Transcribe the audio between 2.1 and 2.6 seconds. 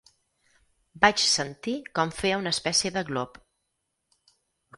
feia una